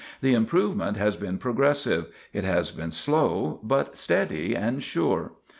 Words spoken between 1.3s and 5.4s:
progressive; it has been slow, but steady and sure.